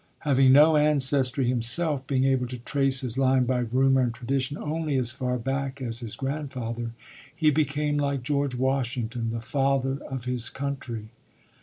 [0.21, 4.95] Having no ancestry himself, being able to trace his line by rumor and tradition only
[4.97, 6.93] as far back as his grandfather,
[7.35, 11.09] he became, like George Washington, the Father of his Country.